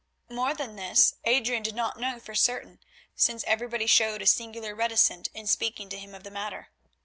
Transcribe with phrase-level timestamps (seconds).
[0.31, 2.79] More than this Adrian did not know for certain,
[3.15, 6.69] since everybody showed a singular reticence in speaking to him of the matter.